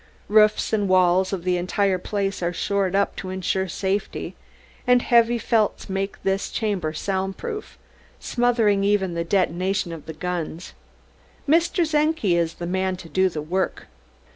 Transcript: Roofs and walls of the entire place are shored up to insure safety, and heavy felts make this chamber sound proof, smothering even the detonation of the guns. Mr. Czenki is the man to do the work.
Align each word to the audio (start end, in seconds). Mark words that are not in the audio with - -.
Roofs 0.29 0.73
and 0.73 0.89
walls 0.89 1.31
of 1.31 1.43
the 1.43 1.57
entire 1.57 1.99
place 1.99 2.41
are 2.41 2.51
shored 2.51 2.95
up 2.95 3.15
to 3.17 3.29
insure 3.29 3.67
safety, 3.67 4.35
and 4.87 5.03
heavy 5.03 5.37
felts 5.37 5.91
make 5.91 6.23
this 6.23 6.49
chamber 6.49 6.91
sound 6.91 7.37
proof, 7.37 7.77
smothering 8.19 8.83
even 8.83 9.13
the 9.13 9.23
detonation 9.23 9.91
of 9.91 10.07
the 10.07 10.13
guns. 10.13 10.73
Mr. 11.47 11.87
Czenki 11.87 12.35
is 12.35 12.55
the 12.55 12.65
man 12.65 12.97
to 12.97 13.09
do 13.09 13.29
the 13.29 13.43
work. 13.43 13.85